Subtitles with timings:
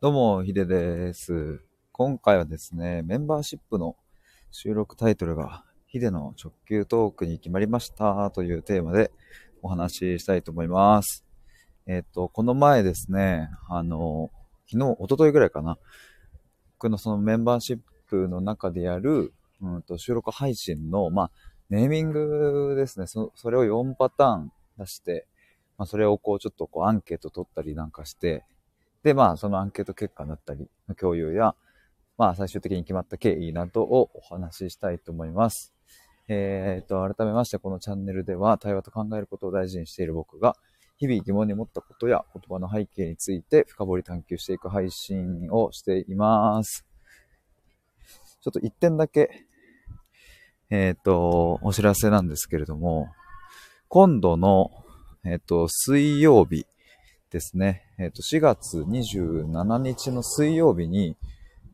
[0.00, 1.60] どうも、ヒデです。
[1.90, 3.96] 今回はですね、メンバーシップの
[4.52, 9.10] 収録タイトルが、ヒデの直球トークに決まりましたというテーマで
[9.60, 11.24] お話ししたいと思います。
[11.88, 14.30] えっ、と、この前ですね、あの、
[14.70, 15.78] 昨日、一昨日ぐらいかな、
[16.76, 21.30] 僕のそのメンバーシップの中でやる、うんと収録配信の、まあ、
[21.70, 23.08] ネーミングですね。
[23.08, 25.26] そそれを4パターン出して、
[25.76, 28.44] まあ、それをこう、ちょっとこう、アンケート取ったりなんかして、
[29.02, 31.54] で、まあ、そのアンケート結果だったりの共有や、
[32.16, 35.72] まあ、最終的に決まった経緯などをお話ししたいと思います。
[36.28, 40.56] えー、と、改めまして、このチャンネルでは、対話と考えることを大事にしている僕が、
[40.98, 46.84] 日々疑問に持ったことや言葉の背景について深掘り探求していく配信をしています。
[48.40, 49.46] ちょっと一点だけ、
[50.70, 53.08] えっ、と、お知らせなんですけれども、
[53.88, 54.70] 今度の、
[55.24, 56.66] えっ、と、水曜日
[57.30, 61.16] ですね、えっ、と、4月27日の水曜日に、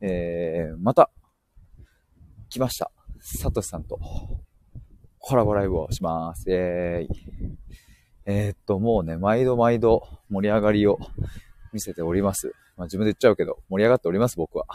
[0.00, 1.10] えー、また、
[2.48, 2.90] 来ました。
[3.20, 3.98] サトシさんと
[5.18, 6.50] コラボライブをします。
[6.50, 7.08] イェーイ。
[8.26, 10.98] えーっと、もうね、毎度毎度盛り上がりを
[11.72, 12.52] 見せております。
[12.76, 14.66] まあ自分で言っちゃうけど、盛り上がっております、僕は。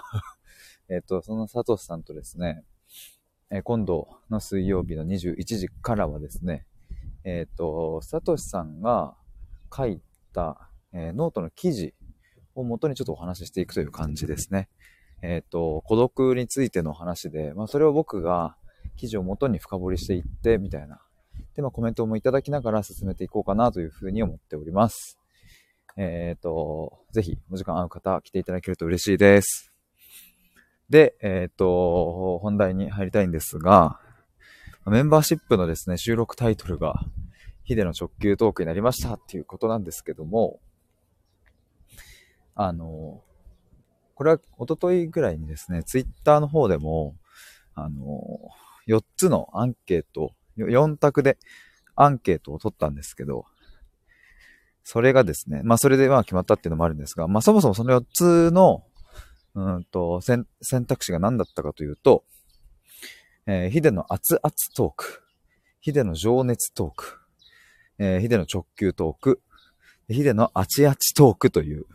[0.90, 2.64] えっと、そのサトシさんとですね、
[3.52, 6.66] え今度の水曜日の21時からはですね、
[7.24, 9.16] えっと、サトシさんが
[9.76, 10.02] 書い
[10.34, 11.94] た、えーノートの記事
[12.56, 14.70] を元にちょっとお話ししていくという感じですね。
[15.22, 18.56] えっ、と、孤独についての話で、まあ、それを僕が
[18.96, 21.02] 記事を元に深掘りしていって、みたいな。
[21.56, 25.20] で、まあ、コメントもいただきながら進めていこうかなというふうに思っております。
[25.98, 29.74] えっ、と、ぜひ、お時間合う方、来ていただけると嬉しいです。
[30.90, 34.00] で、えっ、と、本題に入りたいんですが、
[34.86, 36.96] メンバーシップのですね、収録タイトルが、
[37.64, 40.60] ヒデの直球トークになりましたっていうことなんですけども、
[42.62, 43.24] あの、
[44.16, 47.16] これは一昨日ぐらいにですね、ツイッターの方でも、
[47.74, 48.50] あの、
[48.86, 51.38] 4つのアンケート、4択で
[51.96, 53.46] アンケートを取ったんですけど、
[54.84, 58.84] それがですね、まあそれでまあ決まったっていうのもあるんですが、まあそもそもその4つの、
[59.56, 60.46] うんと、選
[60.86, 62.26] 択肢が何だったかというと、
[63.48, 65.24] えーヒデの熱々トーク、
[65.80, 67.20] ヒデの情熱トーク、
[68.00, 69.42] えーヒデの直球トーク、
[70.10, 71.86] ヒデのあちあちトークという、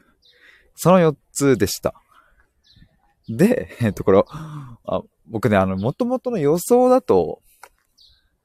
[0.75, 1.95] その4つでした。
[3.29, 7.43] で、 えっと、これ、あ僕ね、あの、元々の予想だと、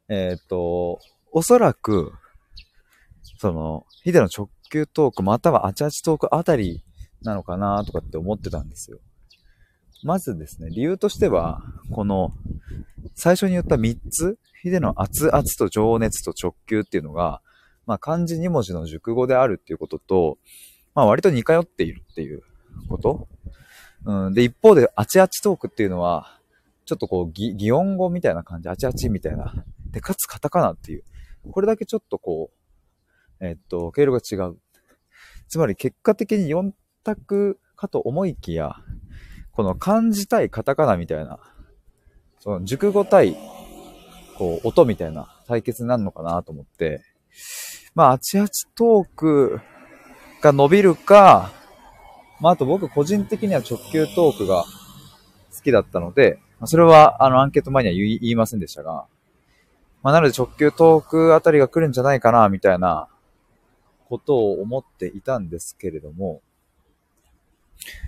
[0.07, 1.00] えっと、
[1.31, 2.13] おそらく、
[3.38, 6.84] その、ヒデの直球トーク、またはあちあちトークあたり
[7.22, 9.00] なのかなとかって思ってたんですよ。
[10.03, 12.34] まずですね、理由としては、この、
[13.16, 17.41] 最初に言った3つ、ヒデの熱々と情熱と直球っていうのが、
[17.85, 20.38] まあ漢字2文字の熟語であるっていうことと、
[20.95, 22.44] まあ割と似通っているっていう
[22.88, 23.27] こと
[24.05, 26.39] うん、で、一方で、あちあちトークっていうのは、
[26.85, 29.53] ちょっとこう、擬擬音語みたいな感じ、あちあちみたいな。
[29.91, 31.03] で、かつカタカナっていう。
[31.51, 32.51] これだけちょっとこ
[33.39, 34.57] う、えっと、経路が違う。
[35.47, 36.72] つまり結果的に4
[37.03, 38.75] 択かと思いきや、
[39.51, 41.39] この漢字対カタカナみたいな、
[42.39, 43.35] その熟語対、
[44.38, 47.03] こう、音みたいな対決になるのかなと思って、
[47.95, 49.59] まあ、あちあちトーク
[50.41, 51.51] が伸びるか、
[52.39, 54.63] まあ、あと僕個人的には直球トークが
[55.55, 59.05] 好きだったので、まあそれはあのアンケート前には言い言いませんでしたが、
[60.01, 63.07] まあ、なので直球トークあたりが来るんじゃないかな、みたいな
[64.07, 66.41] ことを思っていたんですけれども、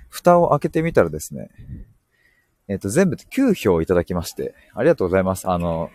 [0.10, 1.50] 蓋を開けてみたらですね、
[2.68, 5.50] えっ、と、全部で9票いただきまして、ありがとうございます。
[5.50, 5.90] あの、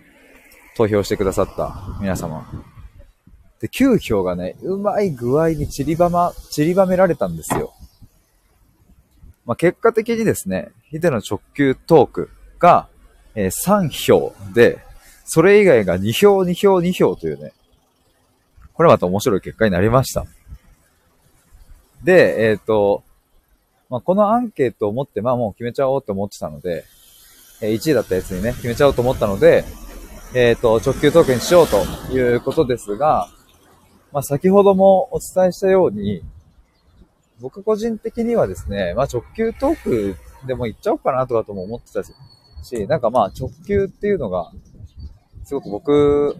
[0.76, 2.75] 投票してくださった皆様。
[3.60, 7.72] で、9票がね、うまい具合に散りばま、散りばめられたんですよ。
[9.46, 12.88] まあ、結果的にですね、ヒデの直球トークが、
[13.34, 14.78] えー3票で、
[15.24, 17.52] それ以外が2票、2票、2票というね、
[18.74, 20.26] これまた面白い結果になりました。
[22.04, 23.02] で、えっ、と、
[23.88, 26.84] まあ、このアンケートを持って、まあもう決めちゃおうと思ってたので、
[27.62, 29.64] えー1位だったやつにね、決めちゃおうと思ったので、
[30.34, 33.28] えっ、と、直球トークにしようということですが、
[34.16, 36.22] まあ、先ほどもお伝えしたように、
[37.38, 40.16] 僕個人的にはですね、まあ直球トーク
[40.46, 44.50] でも行っちゃおうかなとかとも思ってたし、なんかまあ直球っていうのが、
[45.44, 46.34] すごく僕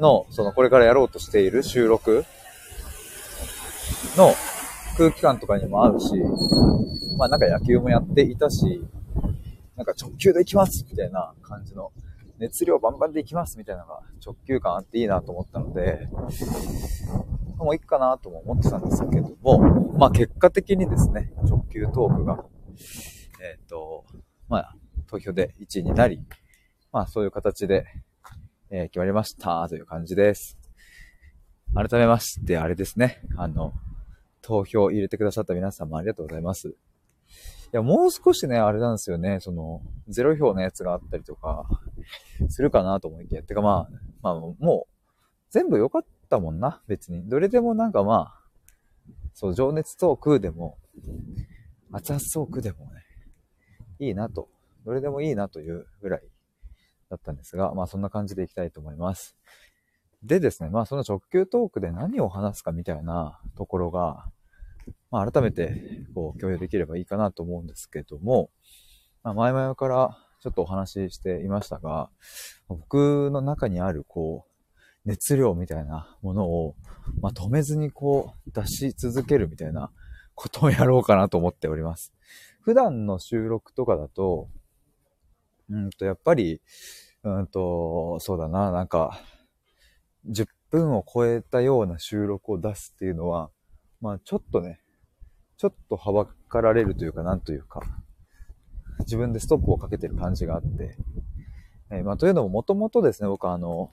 [0.00, 2.24] の、そのこれからやろうとしている収録
[4.16, 4.32] の
[4.96, 6.14] 空気感とかにも合うし、
[7.18, 8.82] まあなんか野球もやっていたし、
[9.76, 11.92] なんか直球で行きますみたいな感じの、
[12.38, 16.08] 熱量バンバンで行きますみたいなのが直球感あっていいなと思ったので、
[17.56, 19.58] もういいかなとも思ってたんですけども、
[19.98, 22.44] まあ結果的にですね、直球トークが、
[23.40, 24.04] えっ、ー、と、
[24.48, 24.76] まあ、
[25.06, 26.20] 投票で1位になり、
[26.92, 27.86] まあそういう形で、
[28.70, 30.58] えー、決まりましたという感じです。
[31.74, 33.20] 改めまして、あれですね。
[33.36, 33.72] あの、
[34.42, 36.68] 投票入れてくださった皆さんもありがとうございます。
[36.68, 36.72] い
[37.72, 39.40] や、もう少しね、あれなんですよね。
[39.40, 41.66] その、ゼロ票のやつがあったりとか、
[42.48, 43.42] するかなと思いきや。
[43.42, 44.94] てかまあ、まあもう、
[45.50, 47.28] 全部良かったもんな、別に。
[47.28, 48.44] どれでもなんかまあ、
[49.34, 50.78] そう、情熱トークでも、
[51.92, 53.04] 熱々トークでもね、
[53.98, 54.48] いいなと、
[54.84, 56.22] どれでもいいなというぐらい
[57.08, 59.36] だったんですが、まあそんな感じでいきたいと思います。
[60.22, 64.26] でですね、まあその直球トークで何を話すかみたいなところが、
[65.10, 68.50] まあ改めてこう共有できればいいかなと思うんですけども、
[69.22, 72.10] まあ前々からちょっとお話ししていましたが、
[72.68, 76.76] 僕の中にあるこう、熱量みたいなものを、
[77.22, 79.90] まあ、止めずにこう出し続けるみたいな
[80.34, 82.12] ことをやろうかなと思っております。
[82.60, 84.50] 普段の収録とかだと、
[85.70, 86.60] うんと、やっぱり、
[87.22, 89.18] うんと、そうだな、なんか、
[90.28, 93.48] 10分を超えたような収録を出すっていうのは、
[94.02, 94.80] まあちょっとね、
[95.56, 97.80] ちょっとはばかられるというか、なんというか、
[99.04, 100.96] 自分でストップをかけてる感じがあって、
[101.90, 103.90] えー、まあというのももともとですね、僕はあの、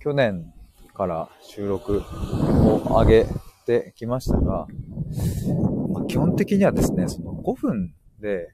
[0.00, 0.52] 去年
[0.94, 3.26] から収録を上げ
[3.66, 4.66] てきましたが、
[5.92, 8.52] まあ、基本的にはですね、その5分で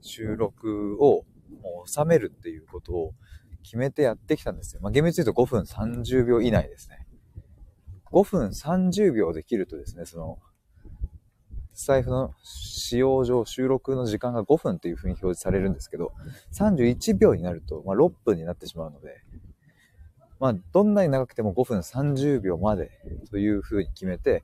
[0.00, 1.24] 収録を
[1.86, 3.14] 収めるっていうことを
[3.62, 4.80] 決めてやってきたんですよ。
[4.82, 7.06] まあ、厳密に言うと5分30秒以内ですね。
[8.12, 10.38] 5分30秒できるとですね、その、
[11.76, 16.14] スタイフの使用上収録の時間が5分っていう風に表示されるんですけど、
[16.54, 19.20] 31秒になると、まあ、6分になってしまうので、
[20.40, 22.90] まあ、どんなに長くても5分30秒まで
[23.30, 24.42] というふうに決めて、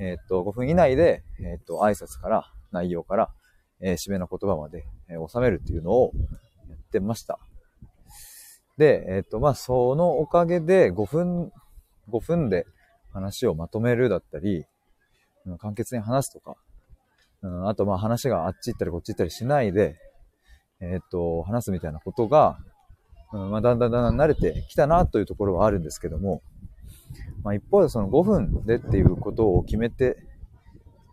[0.00, 3.30] えっ、と、5分以内で、えっ、と、挨拶から、内容から、
[3.80, 6.12] えー、締めの言葉まで、えー、収めるっていうのを
[6.68, 7.38] やってました。
[8.76, 11.52] で、えっ、と、まあ、そのおかげで5分、
[12.10, 12.66] 5分で
[13.12, 14.66] 話をまとめるだったり、
[15.56, 16.56] 簡潔に話すとか、
[17.42, 19.96] うん、あとまあ話があっち行ったりこっち行ったりしないで、
[20.80, 22.58] えっ、と、話すみたいなことが、
[23.32, 26.42] うんまあ、だんだんだんだん慣れてきたなというところはあるんですけども、
[27.42, 30.16] まあ、一方でその5分でっていうことを決めて、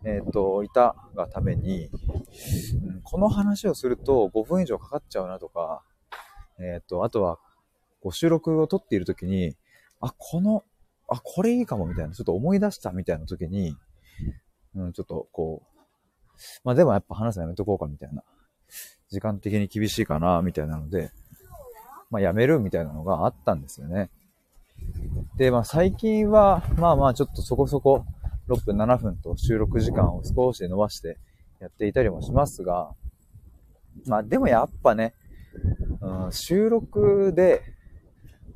[0.04, 5.82] えっ、と、いたがために、うん、この話をすると5分以上かかっちゃうなとか、
[6.60, 7.38] えっ、と、あとは、
[8.00, 9.56] こう収録を撮っている時に、
[10.00, 10.62] あ、この、
[11.08, 13.74] あ、これいいかもみたいな、ちょっと思い出したみたいな時に、
[14.74, 15.80] うん、ちょっとこう、
[16.64, 18.22] まあでもやっぱ話すのやめとこうかみたいな、
[19.10, 21.10] 時間的に厳しいかな、みたいなので、
[22.10, 24.10] まあ、辞めるみたいなのがあったんですよね。
[25.36, 28.04] で、まあ、最近は、まあまあ、ちょっとそこそこ
[28.48, 31.18] 6分、7分と収録時間を少し伸ばして
[31.60, 32.94] やっていたりもしますが、
[34.06, 35.14] まあ、でもやっぱね、
[36.00, 37.62] うん、収録で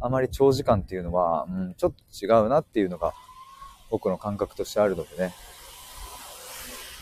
[0.01, 3.15] あまり長時間っていうのは、うん、ちょっと違うなっていうのが
[3.91, 5.35] 僕の感覚としてあるのでね。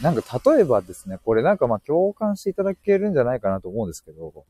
[0.02, 4.44] なんか例えばですね、これなんかまあ共感していただけるんじゃないかなと思うんですけど、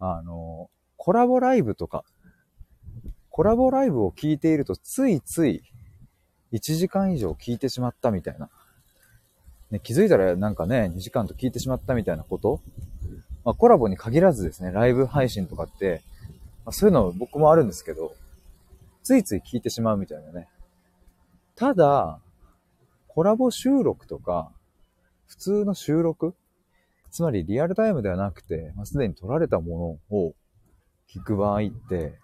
[0.00, 2.04] あの、コラボライブとか、
[3.30, 5.62] コラボライブを聞いているとついつい
[6.52, 8.48] 1時間以上聞いてしまったみたいな。
[9.70, 12.60] ね、気づいたらなんかね、2時間と聞いてしまったみたいなこと
[13.44, 16.02] まあ、コラボに限らずですね、ライブ配信とかって、
[16.64, 18.14] まあ、そういうの僕もあるんですけど、
[19.02, 20.48] ついつい聞いてしまうみたいなね。
[21.58, 22.20] ただ、
[23.08, 24.52] コラボ収録とか、
[25.26, 26.34] 普通の収録
[27.10, 30.34] つまりリアルタイムではなくて、まあ、すでに撮られたものを
[31.12, 32.18] 聞く場合って、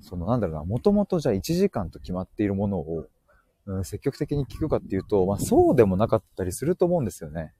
[0.00, 3.06] そのなんだろうな、もともとじゃあ1時間と決まっているものを、
[3.66, 7.52] うん、積極的に聞くかっていうと、まあそうでもなかったりすると思うんですよね。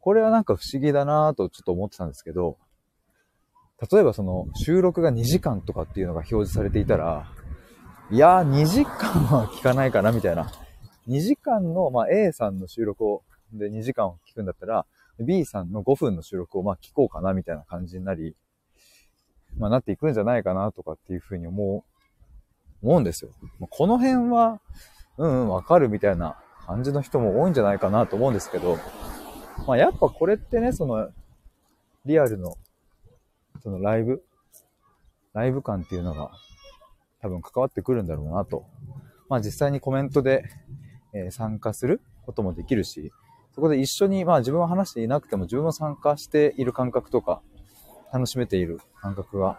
[0.00, 2.58] これはなんか不思議だなぁとちょっと思ってたんですけど、
[3.90, 7.30] 例えばその収録が2時間とかっていうのが表示されていたら、
[8.12, 8.90] いやー2時間
[9.24, 10.52] は聞かないかなみたいな。
[11.08, 13.22] 2時間の、まあ、A さんの収録を、
[13.54, 14.84] で2時間を聞くんだったら、
[15.18, 18.36] B さんの5分の収録をまあ聞こうかなみたいな感じになり、
[19.56, 21.86] まあ、なっていくんじゃないかなとかっていうふうに思
[22.82, 23.30] う、思うんですよ。
[23.70, 24.60] この辺は、
[25.16, 28.76] うんうん、わかるみたいな感じの人も多いんじゃないかなと思うんですけど、
[29.66, 31.08] まあ、やっぱこれってね、その、
[32.04, 32.58] リアルの、
[33.62, 34.22] そのライブ、
[35.32, 36.30] ライブ感っていうのが
[37.22, 38.66] 多分関わってくるんだろうなと。
[39.28, 40.44] まあ実際にコメントで、
[41.14, 43.12] え、参加することもできるし、
[43.54, 47.40] そこで一緒に、まあ自分は話していなくても自分も参加している感覚とか、
[48.12, 49.58] 楽しめている感覚が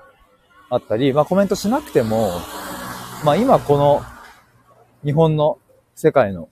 [0.69, 2.31] あったり、まあコメントしなくても、
[3.23, 4.01] まあ今この
[5.05, 5.57] 日本の
[5.95, 6.49] 世界の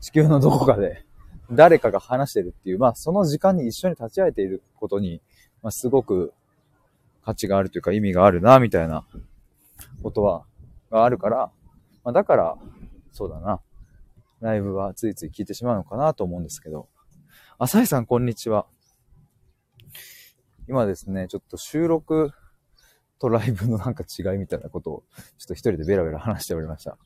[0.00, 1.04] 地球のどこかで
[1.50, 5.20] 誰かが話してるっていう、まあその時間に一緒に立ち会えていることに、
[5.62, 6.32] まあすごく
[7.24, 9.04] 価値があるというか意味があるな、みたいな
[10.08, 10.46] ことは、
[10.90, 11.52] があるから、
[12.02, 12.56] まあだから、
[13.12, 13.60] そうだな。
[14.40, 16.88] ライブはついつい聞いてしまうのかなと思うんですけど。
[17.58, 18.66] 浅井さん、こんにちは。
[20.68, 22.30] 今ですね、ちょっと収録
[23.18, 25.04] とライブのなんか違いみたいなことを、
[25.38, 26.96] ちょっと一人でベラベラ話しておりました。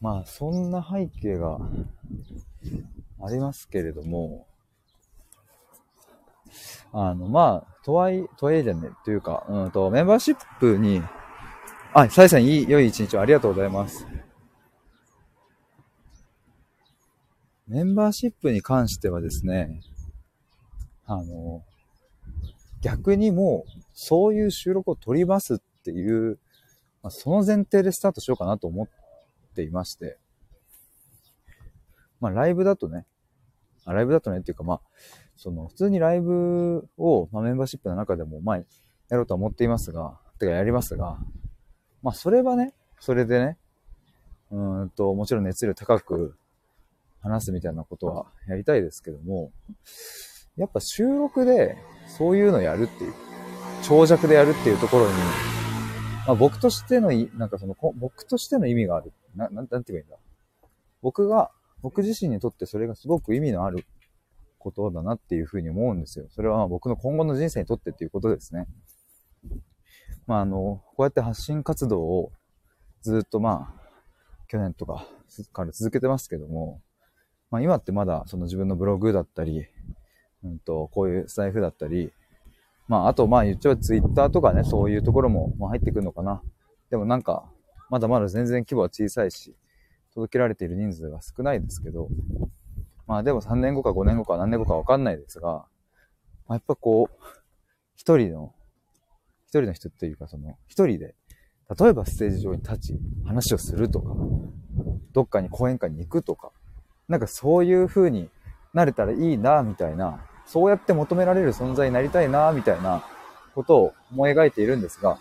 [0.00, 1.58] まあ、そんな背景が
[3.22, 4.46] ありますけれども、
[6.92, 11.02] あの、まあ、とはい、とはいえじゃね、というか、うんと、メンバーシップに、
[11.92, 14.06] あ、サイさん、いい、良い一日をありがとうございます。
[17.66, 19.80] メンバーシップに関してはですね、
[21.04, 21.62] あの、
[22.80, 26.38] 逆にもう、そういう収録を撮りますっていう、
[27.02, 28.88] まあ、その前提でスタートしようかなと思っ
[29.54, 30.18] ていまして、
[32.20, 33.06] まあ、ライブだとね、
[33.84, 34.80] あライブだとねっていうか、まあ、
[35.40, 38.64] その、普通にライブを、まあ、メンバーシップの中でも、まあ、や
[39.12, 41.16] ろうとは思っていますが、てかやりますが、
[42.02, 43.56] まあ、それはね、それでね、
[44.50, 46.36] うんと、もちろん熱量高く
[47.22, 49.50] 話すみたいなことはやりたいですけども、
[50.58, 53.14] やっぱ収録でそういうのやるっていう、
[53.82, 55.14] 長尺でやるっていうところに、
[56.26, 59.14] まあ、僕としてのなんかその、僕としての意味がある。
[59.34, 60.16] な、なん、て言えばいいんだ。
[61.00, 63.86] 僕が、僕自身にとってそれがすごく意味のある
[64.60, 66.26] ことだなっていうふうに思うんですよ。
[66.30, 68.66] それは僕の今後の人生にとってっていうことですね。
[70.26, 72.30] まあ、あの、こうやって発信活動を
[73.00, 73.80] ずっとまあ、
[74.46, 75.06] 去年とか
[75.52, 76.80] から続けてますけども、
[77.50, 79.66] まあ今ってまだその自分のブログだったり、
[80.44, 82.12] うんと、こういうスタイフだったり、
[82.88, 86.42] まあ、あと、まあ言っちゃうツイッターとかね、そういうところも、入ってくるのかな。
[86.90, 87.48] でもなんか、
[87.88, 89.54] まだまだ全然規模は小さいし、
[90.14, 92.08] 届けられている人数が少ないですけど、
[93.10, 95.64] まあでも3年後か5年後か何年後かわかんないですが、ま
[96.50, 97.26] あ、やっぱこう、
[97.96, 98.54] 一人の、
[99.48, 101.16] 一人の人っていうかその、一人で、
[101.76, 104.14] 例えばステージ上に立ち、話をするとか、
[105.12, 106.52] どっかに講演会に行くとか、
[107.08, 108.30] なんかそういう風に
[108.74, 113.04] なれたらいいな、みたいな、そうやって求められる存在になりたいな、みたいな
[113.56, 115.18] ことを思い描いているんですが、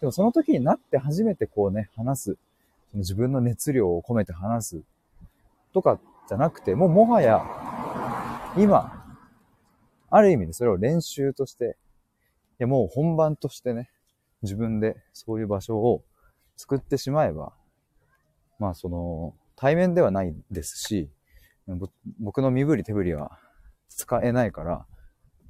[0.00, 2.24] でもその時になって初めてこうね、話す。
[2.90, 4.82] その自分の熱量を込めて話す。
[5.72, 6.00] とか
[6.32, 7.44] じゃなくて、もうもはや、
[8.56, 9.04] 今、
[10.08, 11.76] ある意味でそれを練習として、
[12.52, 13.90] いやもう本番としてね、
[14.40, 16.02] 自分でそういう場所を
[16.56, 17.52] 作ってしまえば、
[18.58, 21.10] まあその、対面ではないですし、
[22.18, 23.38] 僕の身振り手振りは
[23.90, 24.86] 使えないから、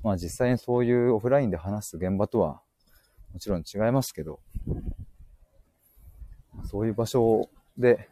[0.02, 2.60] まあ実際にそういうオフラインで話す現場とは
[3.32, 4.40] もちろん違いますけど、
[6.64, 7.48] そういう場所
[7.78, 8.08] で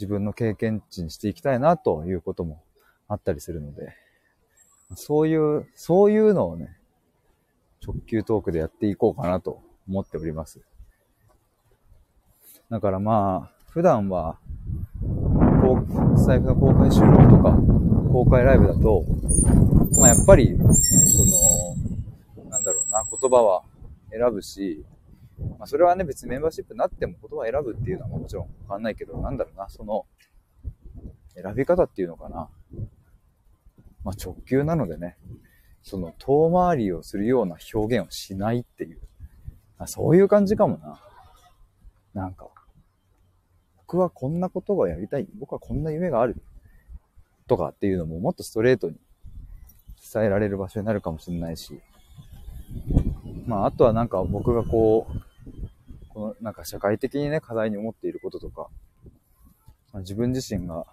[0.00, 2.62] 自分の経験値にしていきたいなということも
[3.06, 3.94] あったりするので、
[4.94, 6.74] そういう、そういうのをね、
[7.86, 10.62] 直球トークでやっていこうかなと思っております。
[12.70, 14.38] だからまあ、普段は、
[15.60, 15.78] こ
[16.14, 17.52] う、スタイフの公開収録とか、
[18.10, 19.04] 公開ライブだと、
[20.00, 20.64] まあやっぱり、そ
[22.38, 23.62] の、なんだろうな、言葉は
[24.10, 24.82] 選ぶし、
[25.58, 30.06] まあそれはね、別にメンバーシップになっても言葉選ぶっていうのはもちろんわかんないけど、なんだろうな、その、
[31.34, 32.48] 選び方っていうのかな。
[34.04, 35.16] まあ直球なのでね、
[35.82, 39.00] その遠回りをするような表現をしないっていう。
[39.78, 41.00] あそういう感じかもな。
[42.12, 42.48] なんか、
[43.78, 45.26] 僕はこんなことがやりたい。
[45.38, 46.42] 僕はこんな夢がある。
[47.46, 48.96] とかっていうのももっとストレートに
[50.12, 51.80] 伝えられる場所になるかもしれないし、
[53.46, 55.29] まあ、あとはなんか僕がこう、
[56.10, 58.68] このなんか社会的にね、課題に思っていることとか、
[59.92, 60.84] まあ、自分自身が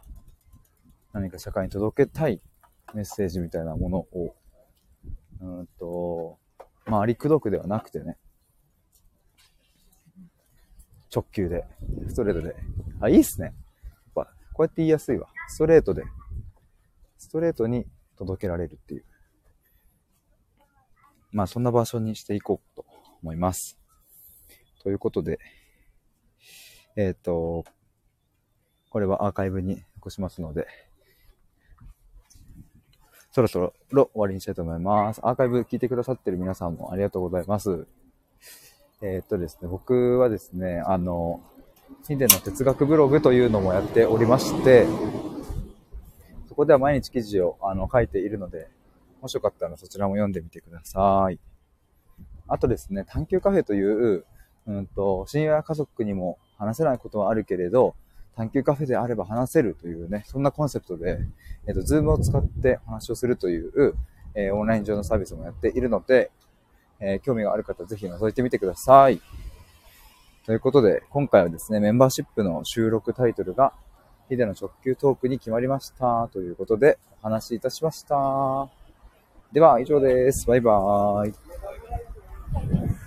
[1.14, 2.42] 何か社会に届けたい
[2.94, 4.36] メッセージみたいなものを、
[5.42, 6.38] うんと、
[6.86, 8.18] まあ、ありくどくではなくてね、
[11.14, 11.66] 直球で、
[12.08, 12.56] ストレートで。
[13.02, 13.48] あ、いいっすね。
[13.48, 13.54] やっ
[14.14, 15.28] ぱ、こうやって言いやすいわ。
[15.48, 16.04] ストレートで
[17.18, 17.86] ストレートに
[18.18, 19.06] 届けられるっていう。
[21.32, 22.86] まあそんな場所にしていこうと
[23.22, 23.77] 思います。
[24.84, 25.40] ということで、
[26.96, 27.66] えっ、ー、と、
[28.90, 30.68] これはアーカイブに残しますので、
[33.32, 35.22] そろそろ終わりにしたいと思います。
[35.24, 37.86] アーカイブ聞いてくださってる皆さんもありがとうございます。
[39.02, 41.42] えー、っとですね、僕はですね、あの、
[42.08, 44.88] ヒデの哲学ブログというのもやっておりまして、
[46.48, 48.70] そこでは毎日記事をあの書いているので、
[49.22, 51.40] もしよかったらそちらも読んでみてください。
[52.48, 54.26] あとですね、探求カフェという、
[54.68, 57.96] うんと、親友や家族にも話せないことはあるけれど、
[58.36, 61.20] 探求カフェであれば話せるというね、そんなコンセプトで、
[61.68, 63.96] えっ、と、ズームを使って話をするという、
[64.36, 66.30] えー、オンライン上のサービスもやっているので、
[67.00, 69.22] えー、興味がある方ぜひ覗いてみてください。
[70.46, 73.74] ということで、今回はですね、メンバーシップの収録タイトルが、
[74.30, 76.30] ヒデの直球トークに決まりました。
[76.32, 78.70] ということで、お話しいたしました。
[79.52, 80.48] では、以上です。
[80.48, 83.07] バイバーイ。